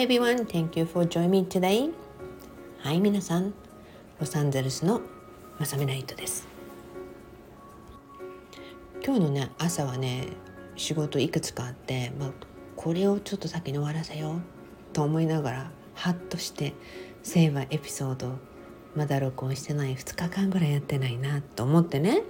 [0.00, 1.92] everyone, thank you for joining me today.
[2.78, 3.52] はい、皆さん、
[4.18, 5.02] ロサンゼルスの
[5.58, 6.48] まさみナイトです。
[9.04, 10.28] 今日のね、朝はね、
[10.74, 12.30] 仕事いくつかあって、まあ、
[12.76, 14.40] これをちょっと先に終わらせよう
[14.94, 16.72] と思いながら、ハッとして、
[17.22, 18.38] セイバーエピソード、
[18.96, 22.22] まだ録音してない2日間ぐらいやってないなと思ってね、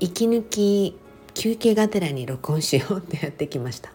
[0.00, 0.98] 息抜き
[1.34, 3.92] 休憩がてらに録音しようってやってきました。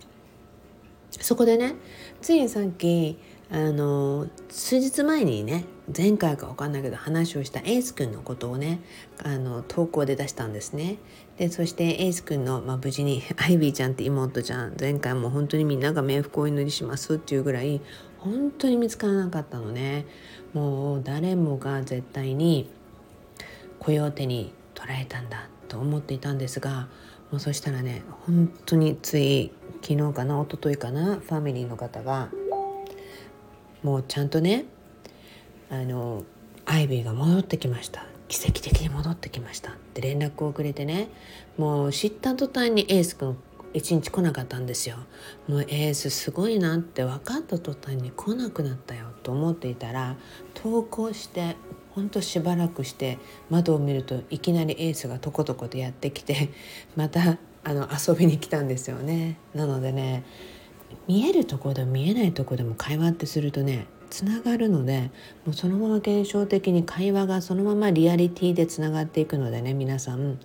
[1.19, 1.75] そこでね
[2.21, 3.17] ついさっき
[3.51, 5.65] あの数日前にね
[5.95, 8.79] 前回か分かんないけど話をしたエース君のことをね
[9.23, 10.97] あの投稿で出したんですね。
[11.37, 17.81] でそしてエース君の、まあ、無事に アイビーちゃんって妹ちゃん前回も本当にみんなが冥福をお祈りしますっていうぐらい
[18.19, 20.05] 本当に見つからなかったのね。
[20.53, 22.69] もう誰もが絶対に
[23.79, 26.87] コヨーテに捉えたんだと思っていたんですが
[27.31, 29.51] もうそしたらね本当につい
[29.81, 32.29] 昨日かな一昨日かなファミリーの方が
[33.83, 34.65] もうちゃんとね
[35.69, 36.23] あの
[36.65, 38.05] アイビーが戻ってきました。
[38.27, 39.71] 奇跡的に戻ってきました。
[39.71, 41.09] って連絡をくれてね
[41.57, 43.37] もう知った途端にエース君
[43.73, 44.97] 一日来なかったんですよ。
[45.47, 50.15] もうエースすごいなって分かった途端に来なくなったよと思っていたら
[50.53, 51.55] 投稿して
[51.91, 53.17] ほんとしばらくして
[53.49, 56.49] 窓を見るといきなりエースがとことことやってきて
[56.95, 60.23] またあの遊びに来たんですよねなのでね
[61.07, 65.11] 見えるところでも見えないところでも会話ってするとねつながるので
[65.45, 70.39] もうそのまま現象的に会話がそのままリアリティでつながっていくのでね皆さん、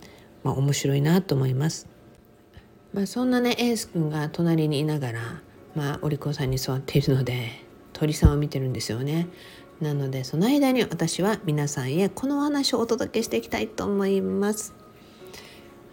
[0.44, 1.88] まあ、面白いなと思います。
[2.92, 5.42] まあ、そんなねエース君が隣にいながら、
[5.74, 7.50] まあ、お利口さんに座っているので
[7.92, 9.26] 鳥さんを見てるんですよね。
[9.80, 14.85] なのでその間に私は皆さんへこのお話をお届けしていきたいと思います。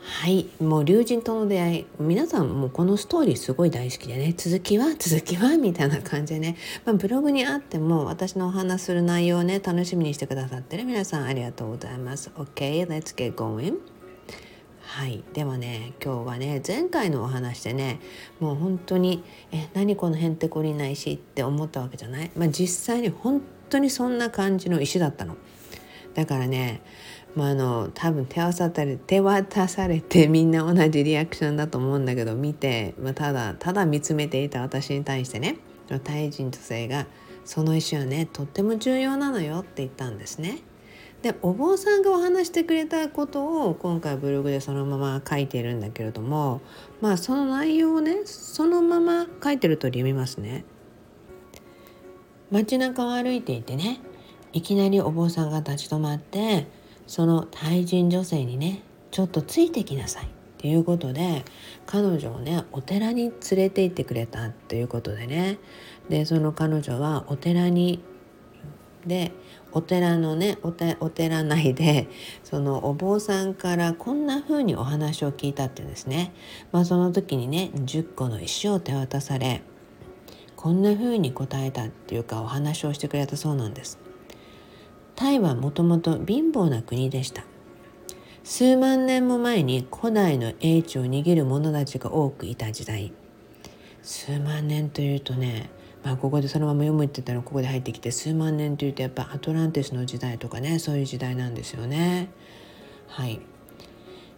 [0.05, 0.47] はい。
[0.59, 1.85] もう竜神との出会い。
[1.97, 4.33] 皆さんもうこのストーリーすごい大好きでね。
[4.35, 12.31] 続きは 続きはみたいな感じでね、まあ、ブログにあっても私のお話する内容をね楽しみにしてくださってる皆さんありがとうございます。
[12.35, 13.75] OK let's get going
[14.81, 15.23] はい。
[15.33, 18.01] ではね今日はね前回のお話でね
[18.41, 19.23] もう本当に
[19.53, 25.37] え何このへんてこりな石って思ったわけじゃない、まあ、実際に本当にそんな感じの石だったの。
[26.13, 26.81] だからね
[27.35, 35.57] まあ、あの多分手渡され手渡されてみんな同じリアクションだと思うんだけど見て、まあ、ただただ見つめていた私に対してね
[36.03, 37.07] タイ人女性が
[37.45, 40.59] 「その石はねとっても重要なのよ」って言ったんですね。
[41.21, 46.59] でお坊さんがお話してくれたことを今回ブログでそのまま書いているんだけれども
[46.99, 50.65] まあその内容をねそのまま書いてると読みますね。
[52.51, 53.99] 街中を歩いていてね
[54.51, 56.67] いきなりお坊さんが立ち止まって
[57.07, 60.27] その対人女性にねちょっとついてきなさいっ
[60.57, 61.43] ていうことで
[61.85, 65.59] 彼女をねお寺に連れて行ってくれたということでね
[66.09, 68.01] でその彼女はお寺に
[69.05, 69.33] で
[69.73, 72.07] お寺のねお寺内で
[72.43, 76.33] そのお坊さんからこんな風にお話を聞いたってですね、
[76.71, 79.63] まあ、その時にね10個の石を手渡され
[80.55, 83.99] こんな風に答えたっていうかお話をしてくれたそうなんです。
[85.15, 87.45] タイはもともと貧乏な国でした。
[88.43, 93.13] 数万年も前に古代の英知を握る者たちが多くいた時代。
[94.01, 95.69] 数万年というとね
[96.03, 102.29] まあここでそのまま読むって言ったらここで入ってきて数万年というとやっぱアトランティスの時代とかねそういう時代なんですよね。
[103.07, 103.39] はい。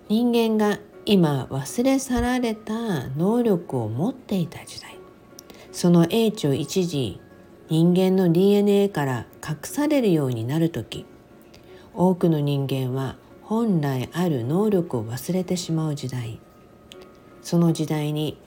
[0.08, 4.98] 人間が今忘れ去られた能力を持っていた時代。
[5.72, 7.20] その英知を一時
[7.68, 11.06] 人間の DNA から隠されるようになる時
[11.96, 16.40] 多くの人間は本来ある能力を忘れてしまう時代。
[17.42, 18.38] その時代に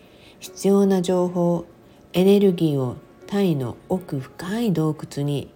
[0.40, 1.66] 必要な情報
[2.12, 2.96] エネルギーを
[3.26, 5.52] タイの奥深い洞窟に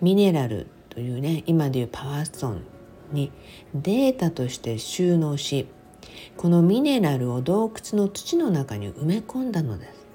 [0.00, 2.62] ミネラルというね今でいうパワーストーン
[3.12, 3.32] に
[3.74, 5.66] データとして収納し
[6.36, 10.06] このミネラルを洞窟の土の中に埋め込んだのです。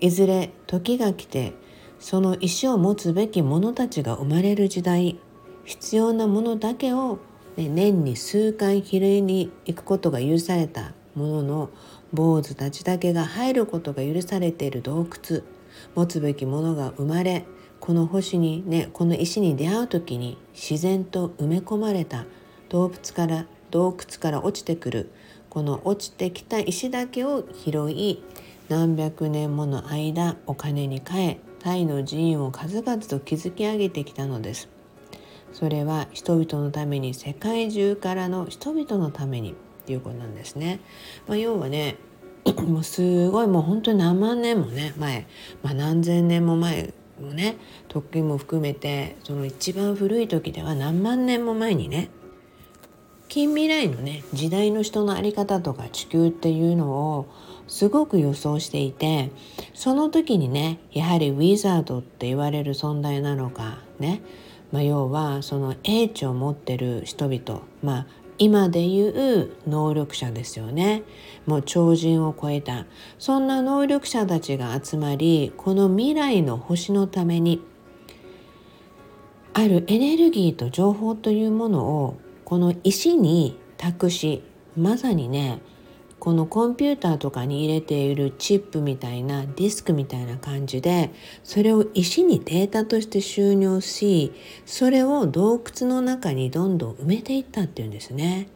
[0.00, 1.54] いずれ時が来て
[1.98, 5.18] その意思を持つべき者たちが生まれる時代
[5.64, 7.18] 必要なものだけを、
[7.56, 11.70] 年に数回比例に行くことが許されたものの
[12.12, 15.42] 坊主たちだけが入ることが許されている洞窟。
[15.94, 17.44] 持つべきものが生まれ
[17.80, 22.24] この星にねこの石に出会う時に自然と埋め込まれた。
[22.68, 25.10] 洞窟から洞窟から落ちてくる。
[25.50, 28.22] この落ちてきた石だけを拾い
[28.68, 34.68] 何百年もの間お金に換えタイの寺院を数々と築き上げてきたのです。
[35.52, 39.54] それは人々のために世界中からの人々のためにっ
[39.86, 40.80] ていうことなんですね、
[41.26, 41.96] まあ、要はね
[42.66, 45.26] もうすごいもう本当に何万年もね前、
[45.62, 47.56] まあ、何千年も前のね
[47.88, 52.10] 時も含めてその一番古い時では何万年も前にね
[53.28, 57.26] 近未来のね時代の人の在り方とか地球っていうのを
[57.68, 59.30] すごく予想していて
[59.74, 64.22] その時にねやはりウィザードって言われる存在なのかね、
[64.72, 67.62] まあ、要はその英知を持ってる人々。
[67.82, 68.06] まあ
[68.38, 71.04] 今でいう能力者ですよね。
[71.46, 72.84] もう超人を超えた。
[73.18, 77.62] そんな能力者たちが集まりこの未来の星のために
[79.54, 84.42] あるエネルギーと情報というものをこの石に託し
[84.76, 85.60] まさにね
[86.18, 91.12] このコンピューターとかに入れているチップみたいなディスクみたいな感じで
[91.44, 94.32] それを石にデータとして収入し
[94.64, 98.48] それを洞窟の中にどんどん埋めていったっていうんですね。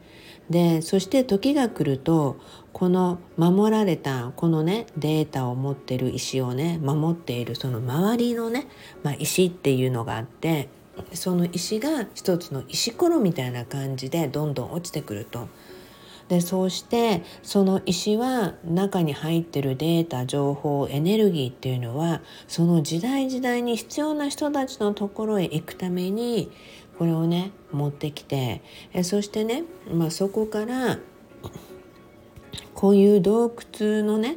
[0.49, 2.37] でそして時が来ると
[2.73, 8.67] この守られたこのねデータを持ってる石をね守っているその周りのね、
[9.05, 10.69] まあ、石っていうのがあって
[11.13, 15.49] その石が一つの石ころみたいな感じでどんどん落ちてくると。
[16.31, 26.53] でそうしてその石は中に入ってるデータ情報エネルギーっていうのはその時代時代に必要な人たちのところへ行くために
[26.99, 28.62] これをね持ってきて
[28.93, 31.00] えそしてね、まあ、そこから
[32.75, 34.37] こういう洞窟のね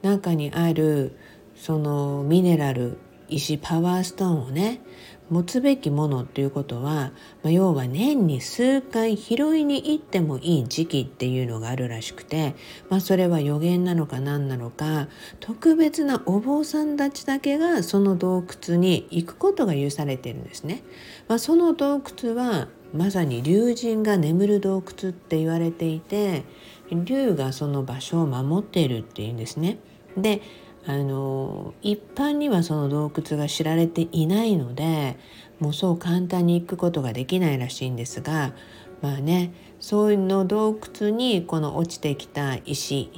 [0.00, 1.14] 中にある
[1.54, 2.96] そのミネラル
[3.28, 4.80] 石パワーストーンをね
[5.34, 7.10] 持つべきものっていうことは、
[7.42, 12.54] まあ、要は年に数回拾いに行ってもいい時期っていうのがあるらしくて、
[12.88, 15.08] まあ、それは予言なのか何なのか
[15.40, 20.84] 特別なお坊さんたちだけがその洞窟に行くことが許されてるんですね。
[21.26, 26.44] まあ、その洞窟はまさに竜神が眠る洞窟って言われていて
[26.92, 29.78] 竜がその場所を守っているっていうんですね。
[30.16, 30.42] で
[30.86, 35.16] あの一般にはその洞窟が知られていないので
[35.58, 38.52] もうそう簡単に行くことができないらしいんですが
[39.00, 43.10] まあねそういうの洞窟にこの落ちてきた石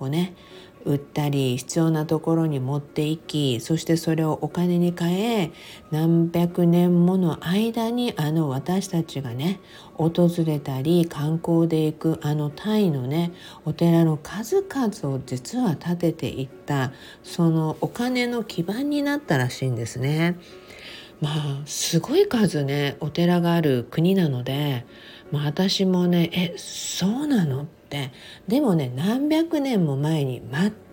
[0.00, 0.34] をね
[0.84, 5.52] 売ったり必要なところに持っていきそしてそれをお金に換え
[5.90, 9.60] 何百年もの間にあの私たちがね
[9.94, 13.32] 訪れたり観光で行くあのタイのね
[13.64, 16.92] お寺の数々を実は建てていった
[17.22, 20.36] そのお金の基盤になったらしいんですね。
[21.20, 24.84] まあすごい数ねお寺がある国なので、
[25.30, 27.68] まあ、私もねえそうなの？
[27.94, 28.10] って
[28.48, 30.42] でもね何百年も前に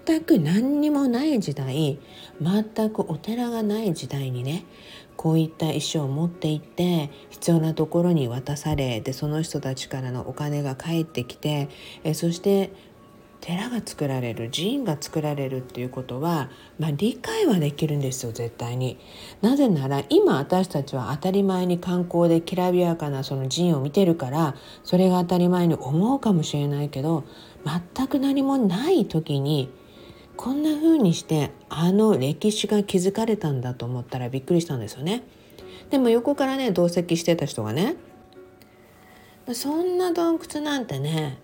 [0.06, 2.00] 全く何にもない時代
[2.42, 4.66] 全くお寺がない時代にね
[5.18, 11.70] こういった石を持って行って必要なところに渡されでその人たちからのお金が返ってきて
[12.04, 12.72] えそして
[13.42, 16.50] 寺が作られる寺院が作られるっていうことは、
[16.80, 19.00] まあ、理解はできるんですよ絶対に。
[19.42, 27.24] なぜなら今私たちは当たり前に観光できらびやかなその寺院を見てるからそれが当たり前に思うかもしれないけど
[27.96, 29.72] 全く何もない時に
[30.38, 35.24] こんな風にしてあの歴史が築かれたんだと思ったらびっくりしたんですよね。
[35.90, 37.96] でも横からね同席してた人がね
[39.54, 41.40] そんな洞窟なんてね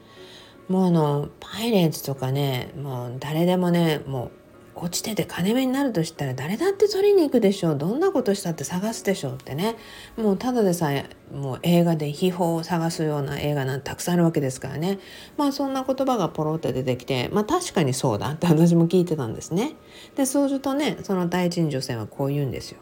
[0.68, 4.32] もうあのパイレーツとかねもう誰でもねもう
[4.80, 7.78] 落ちてて金目になるとしたら誰だって取りに行くでしょう。
[7.78, 9.76] どんなことしたって探すでしょうってね。
[10.18, 15.00] もうただでさえもう映画で秘宝を探すような映画なんてたくさんあるわけですからね。
[15.36, 19.74] まあそんな言葉がポロって出てきてまあ確かにそうだって私も聞いてたんですね。
[20.16, 22.78] でそうするとねその第一女性はこう言うんですよ。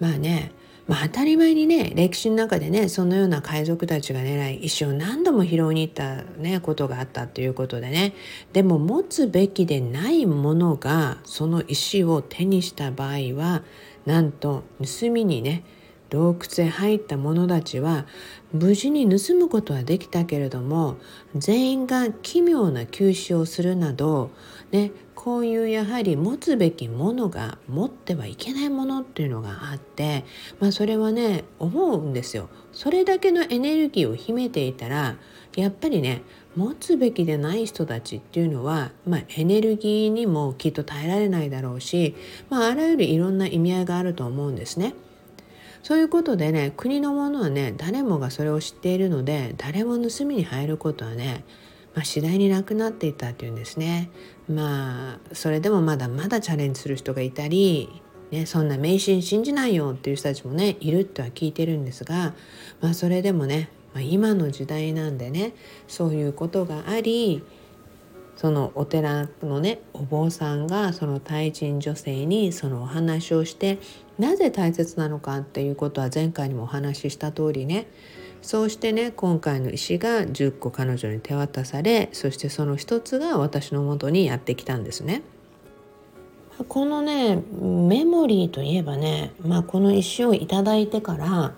[0.00, 0.52] まあね
[0.88, 8.14] まあ、当たり前にね歴史の中でねそのような海賊たちが狙い石を何度も拾いに行った、ね、ことがあったということでね。
[8.52, 13.62] でも持つべきでないものがその石を手にした場合は
[14.06, 15.64] なんと盗みにね
[16.10, 18.06] 洞窟へ入った者たちは
[18.52, 20.96] 無事に盗むことはできたけれども
[21.34, 24.30] 全員が奇妙な急死をするなど、
[24.72, 30.24] ね、こういうやはり持つべきものが持ってはいけないものっていうのがあって、
[30.58, 32.48] まあ、それはね思うんですよ。
[32.72, 35.14] それだけのエネルギーを秘めていたら
[35.54, 36.22] やっぱりね
[36.56, 42.16] 持つべきでない人たちっていうのは、まあ、エネルギーにもきっと耐えられないだろうし、
[42.50, 44.92] まあ、あらゆるいろんな意味合いがあると思うんですね。
[45.84, 51.44] そういうことでね国のものはね誰もがそれを知っているので誰も盗みに入ることはね、
[51.94, 54.10] まあ、次第になくなっていたっていうんですね。
[54.48, 62.34] まあそれでもまだまだチャレンジする人がいたり、ね、そんな迷信信じないよっていう人たちもねいるとは聞いてるんですが、
[62.80, 65.54] まあ、それでもね、まあ、今の時代なんでね
[65.86, 67.42] そういうことがあり
[68.36, 73.78] そのお寺のねお坊さんがその対人女性にそのお話をして
[74.18, 77.86] なぜ大切なのかっていうことは前回にもお話しした通りね
[78.42, 85.22] そうしてね今回の石が10個彼女に手渡されそしてその一つが私のもとにやってきたんですね。
[86.68, 91.54] このねメモリーといえばね、まあ、この石を頂いてから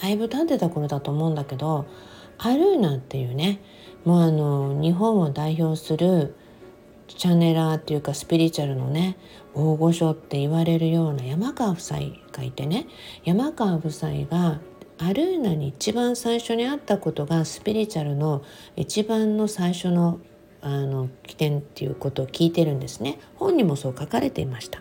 [0.00, 1.86] だいぶ経ってた頃だと思うんだけど
[2.38, 3.60] アルーナっていうね
[4.04, 6.34] もうあの日本を代表する
[7.08, 9.18] チャネラーっていうかスピリチュアルのね
[9.54, 12.00] 大御所って言われるような山川夫妻
[12.32, 12.86] がいてね
[13.24, 14.60] 山川夫妻が
[15.04, 18.44] アルーナに一番最初に会ったことがスピリチュアルの
[18.76, 20.20] 一番の最初の
[20.60, 23.18] あの起点っていうことを聞いてるんですね。
[23.34, 24.80] 本にもそう書かれていました。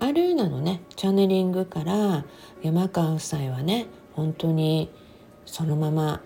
[0.00, 2.24] アルーナのねチャネリングから
[2.62, 4.90] 山川夫妻はね本当に
[5.44, 6.22] そのまま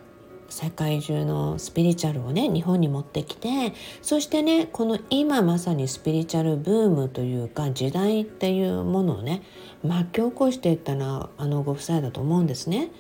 [0.50, 9.42] 世界中のスピリチュアルをね日本に持ってきてそしてねこの今まさにスピリチュアルブームというか時代っていうものをね
[9.82, 12.90] 巻き起こしていったのはあのご夫妻だと思うんですね。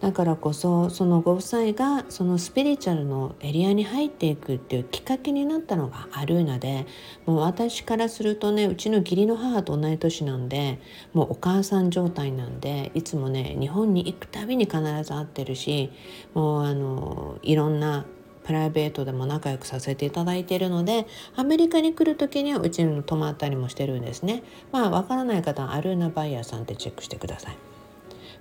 [0.00, 6.86] だからこそそのご夫妻がそのスピリチュアルのエリアに入っていくっていうきっかけになったのがアルーナで
[7.26, 10.80] もう私からするとねうちの義理の母と同い年なんで
[11.14, 15.90] もうお母さん状態なんでいつもね日本に行くたびに必ず会ってるし
[16.32, 18.06] もうあのいろんな
[18.44, 24.42] プライベートでも仲良くさせていただいているのでアメリカに来る時にはうちに泊まったりもしてるんですね。
[24.72, 27.77] まあわからない方はアルーナバイヤーさんってチェックしてください。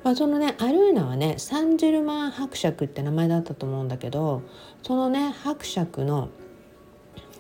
[0.03, 4.43] まあ、そのねアルーナはねサンジェルマン伯爵って名前だったと思うんだけど
[4.83, 6.29] そのね伯爵の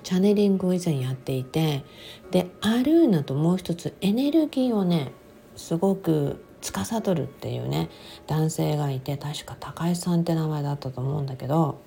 [0.03, 1.83] チャネリングを以前やっていて
[2.31, 5.11] でアルーナともう一つエネルギーをね
[5.55, 7.89] すごく司るっていうね
[8.25, 11.79] 男性がいて確か高井さんって名前だったと思うんだけど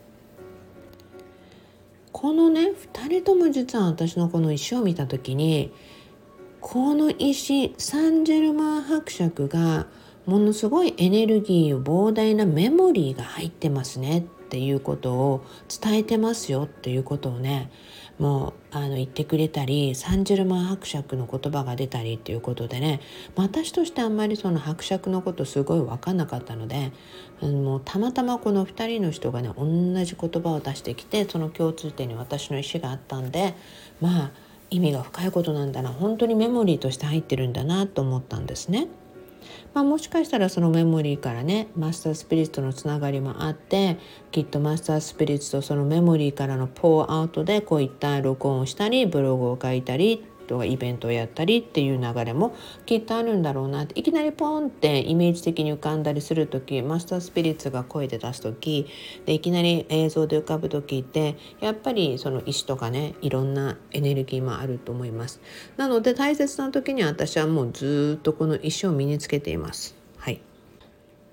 [2.13, 5.73] このね2人とも実は私のこの石を見た時に
[6.61, 9.87] この石サンジェルマン伯爵が
[10.27, 15.45] ものすごいエネルギーを膨大なメモリーが入ってますねっていうことを
[15.83, 17.71] 伝えてますよっていうことをね
[18.19, 23.01] もうあの言ってくれたりサンジェルマン伯爵の言葉が出たりっていうことでね
[23.35, 26.93] 私としてあんまりその伯爵のことすごい分かんなかったので
[27.41, 33.55] もうたまたまこの2人の人がね同じ言葉を出してきてその共通点に私の意思があったんで
[34.01, 34.31] まあ
[34.69, 38.89] 意味が深いことなんだな本当にメモリーとして入ってるんだなと思ったんですね。
[39.73, 43.99] まあ、もしかしたらそのメモリーからねマスタースピリッツとのつながりもあって
[44.33, 58.89] きっとマスタースピリッツとそのメモリーからのポーアウトでこういった録音をしたりブログを書いたりとかイベントをやったりっていう流れもきっとあるんだろうなっていきなりポンってイメージ的に浮かんだりする時マスタースピリッツが声で出す時
[59.27, 65.41] でいきなり映像で浮かぶ時ってやっぱりその石とかねいろんなエネルギーもあると思います。
[65.77, 69.95] なので大切な時に私はもうずっとこの石を身につけています。
[70.17, 70.41] はい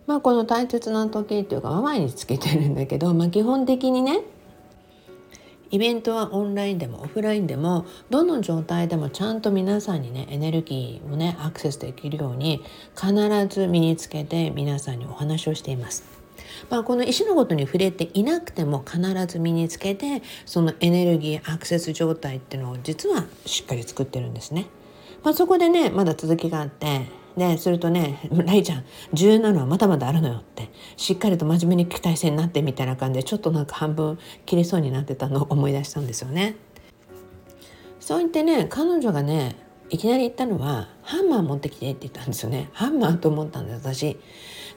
[0.05, 4.21] まあ、この大切な時っていうか、まあ、毎日つけてるんだけど、まあ、基本的にね
[5.69, 12.63] イベントはオンラインでもオフラインでもどの状態でもちゃんと皆さんにねエネルギーをねアクセスできるように
[12.95, 13.13] 必
[13.49, 16.17] ず身につけて皆さんにお話をしています。
[16.69, 24.67] まあ、この石のことに触れていなくても必ず身につけてそのエネルギーアクセス状態っていうのを実はしっかり作ってるんですね。
[25.23, 27.07] まあ、そこでねまだ続きがあって
[27.37, 36.55] でするとね「ライちゃん重要なのはまだまだあるのよ」ってしっかりと真面目に期待性になってみたいな感じでちょっとなんか半分切れそうになってたのを 思い出したんですよね。
[37.99, 39.55] そう言ってね彼女がね
[39.89, 42.69] いきなり言ったのは「ハンマー持ってきて」って言ったんですよね。
[42.73, 44.17] ハンマーと思ったんです私。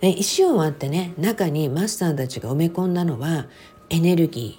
[0.00, 3.47] で石を割ってね中にマスターたちが埋め込んだのは
[3.90, 4.59] エネルギ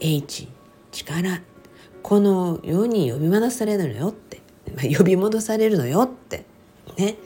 [0.00, 0.48] ー H
[0.92, 1.40] 力
[2.02, 4.40] この世に呼び戻されるのよって、
[4.76, 6.44] まあ、呼び戻されるのよって
[6.96, 7.16] ね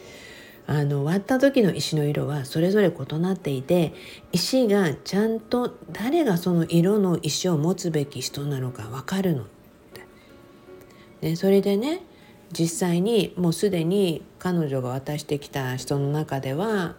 [0.71, 3.93] あの割った時の石の色はそれぞれ異なっていて
[4.31, 9.47] 石がちゃんと誰がその色の石を持つべき人なのか分かるの。
[11.23, 12.03] ね、それでね
[12.53, 16.95] 実際にもうすでに彼女が渡してきた人の中では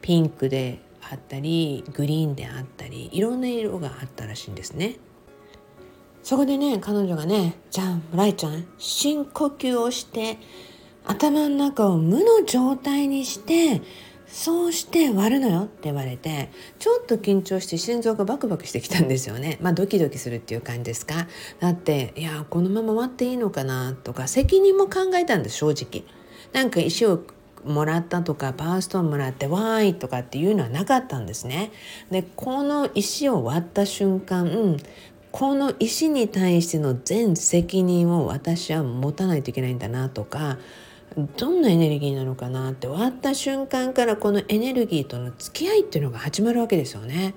[0.00, 0.78] ピンクで
[1.10, 5.00] あったりグリーンであったりいろんな色があったらしいんですね。
[6.22, 10.38] そこでね彼女がね「じゃあライちゃん深呼吸をして
[11.04, 13.82] 頭の中を無の状態にして
[14.26, 19.58] そうして割るのよって言われてちょっと緊張して心臓がバクバクしてきたんですよね。
[19.60, 21.28] まあドキドキするっていう感じですか？
[21.60, 26.04] だっていやこのまま割っていいのかなとか責任も考えたんです正直。
[26.52, 27.22] なんか石を
[27.64, 31.70] もらったとかパワーストーンもらってわーいとかっていうのはなかったんですね。
[32.10, 34.76] でこの石を割った瞬間
[35.30, 40.58] この石に対しての全責任を私は持たないといけないんだなとか
[41.36, 47.34] どんなエネルギーなのかなって終わった瞬間からこのエネルギーとの付き合いっていうのが始まるわけですよね。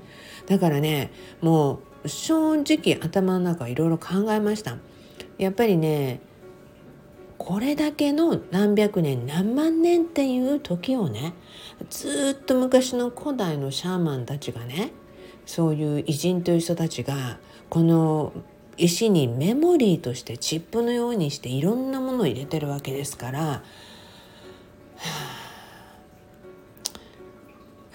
[0.48, 4.78] だからねもう正直頭の中いろいろ考えました。
[5.38, 6.22] やっぱりね
[7.38, 11.34] これだけの何百年何万年っていう時をね
[11.90, 14.92] ずっと昔の古代のシャーマンたちがね
[15.46, 17.38] そういう偉人という人たちが
[17.70, 18.34] この
[18.78, 23.64] 石にメモリーとしてチップのようにしていろんなものを入れてるわけですから、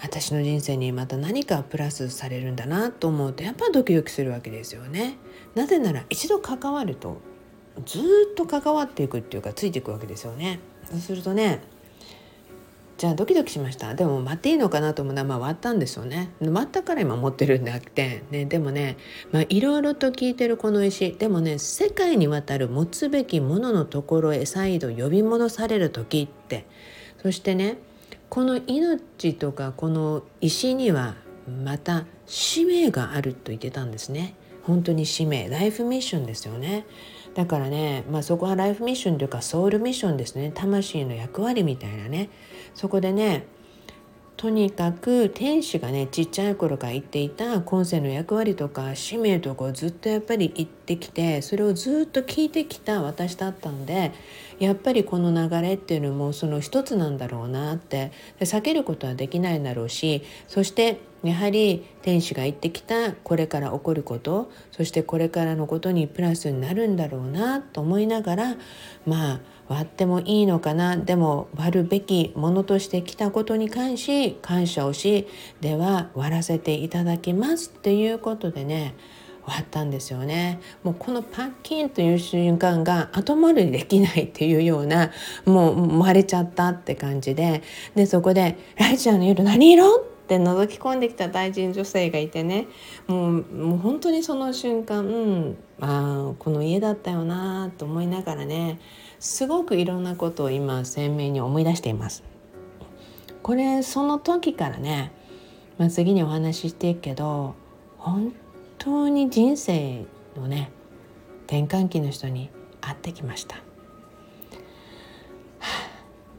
[0.01, 5.17] 私の人生にまた何かプラスされるんだなと思うとやっぱドキドキするわけですよね。
[5.55, 7.21] なぜなら一度関わると
[7.85, 7.99] ず
[8.31, 10.59] っと関わっていくっていうかついていくわけですよね。
[10.89, 11.61] そうするとね
[12.97, 13.95] じゃあドキドキしました。
[13.95, 16.31] でも待っていいのかなと思うのはまあ割ったんですよね。
[16.39, 18.97] 割ったから今持ってるんであって、ね、でもね
[19.49, 21.13] いろいろと聞いてるこの石。
[21.13, 26.65] でもね世界にわたる持つべきもののところへ再度呼び戻される時って。
[27.21, 27.77] そしてね
[28.29, 31.15] この命とかこの石には
[31.63, 34.35] また使命があると言ってたんですね。
[34.63, 35.49] 本当に使命。
[35.49, 36.85] ライフミッションですよね。
[37.33, 40.51] だからね、まあ、そこはライフミッションというかソウルミッションですね。
[40.53, 42.29] 魂の役割みたいなね。
[42.73, 43.45] そこでね
[44.35, 54.11] とにかく天使がねちっちゃい頃から言っていた今世の役割とか使命とかをずっとやっぱり言ってきてそれをずっと聞いてきた私だったんで
[54.59, 58.11] やっぱりこの流れっていうのもその一つなんだろうなって。
[58.39, 68.55] 避けることはできないだろうしそしてやはり天使が言ってきたこれから起こることそしてこれからのことにプラスになるんだろうなと思いながら
[69.05, 69.39] まあ
[69.69, 75.27] 割ってもいいのかなでも割るべきものとして来たことに関し感謝をし
[75.61, 78.93] では割らせていただきますっていうことでね
[79.45, 85.11] 終わったんですよねもうこのパッキンという瞬間が後戻りできないっていうような
[85.45, 87.61] もう割れちゃったって感じで
[87.95, 92.67] でそこで「ライちゃんの夜何色?」って覗き込んできた大臣女性がいてね
[93.07, 98.79] もうもう本当にその瞬間うんあこの家だったよなと思いながらね
[99.19, 102.23] すごくいろんなことを今鮮明に思い出しています。
[103.41, 105.11] これその時からね、
[105.77, 107.55] まあ、次にお話ししていくけど
[107.97, 108.33] 本
[108.77, 110.05] 当に人生
[110.37, 110.71] のね
[111.47, 113.57] 転換期の人に会ってきました。
[113.57, 113.59] っ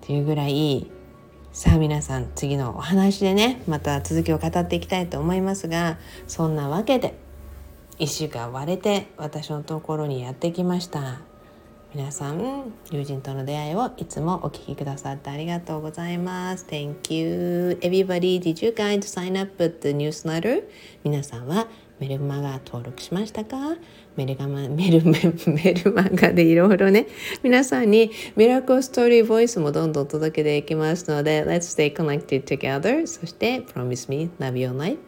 [0.06, 0.90] ていうぐらい
[1.54, 7.14] さあ皆さん次のお話でねまた続きを語っていきたいと思いますがそんなわけで
[7.96, 11.20] 石が割れて私のところにやってきました。
[11.94, 16.66] 皆さん友人との出会いをいつもお聞きくださってありがとうございます。
[16.68, 18.40] Thank you everybody.
[18.40, 20.64] Did you guys sign up with the newsletter?
[21.04, 21.68] 皆さんは
[22.00, 23.76] メルマガ登録しましたか？
[24.16, 27.06] メルガマメルメルマガでいろいろね。
[27.42, 34.98] 皆さんにミラクルストーリーボイスもどんどん届けていきますので Let's stay connected together そして Promise me love your life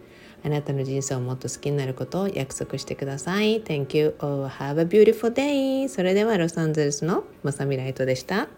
[0.45, 3.63] あなたの人生をもっと好きになることを約束してください。
[3.63, 4.15] Thank you.
[4.21, 8.49] All have a beautiful day それではロサンゼルスのまさみライトでした。